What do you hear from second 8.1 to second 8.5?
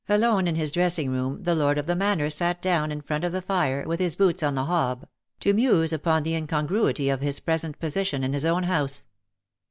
in his